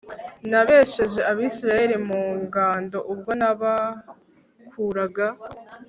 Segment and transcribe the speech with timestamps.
[0.51, 5.27] nabesheje Abisirayeli mu ngando ubwo nabakuraga